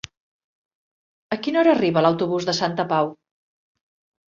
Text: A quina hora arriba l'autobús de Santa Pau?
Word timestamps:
A 1.35 1.39
quina 1.41 1.61
hora 1.61 1.77
arriba 1.79 2.05
l'autobús 2.07 2.49
de 2.51 2.57
Santa 2.63 2.89
Pau? 2.95 3.15